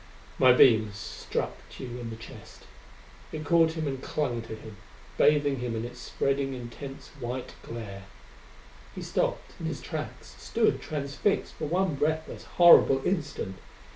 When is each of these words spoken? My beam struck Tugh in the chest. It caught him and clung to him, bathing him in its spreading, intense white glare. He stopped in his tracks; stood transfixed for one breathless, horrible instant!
My 0.39 0.51
beam 0.51 0.91
struck 0.95 1.57
Tugh 1.69 1.99
in 1.99 2.09
the 2.09 2.15
chest. 2.15 2.63
It 3.31 3.45
caught 3.45 3.73
him 3.73 3.85
and 3.87 4.01
clung 4.01 4.41
to 4.41 4.55
him, 4.55 4.77
bathing 5.15 5.59
him 5.59 5.75
in 5.75 5.85
its 5.85 5.99
spreading, 5.99 6.55
intense 6.55 7.09
white 7.19 7.53
glare. 7.61 8.05
He 8.95 9.03
stopped 9.03 9.51
in 9.59 9.67
his 9.67 9.79
tracks; 9.79 10.33
stood 10.41 10.81
transfixed 10.81 11.53
for 11.53 11.65
one 11.67 11.93
breathless, 11.93 12.45
horrible 12.57 13.05
instant! 13.05 13.57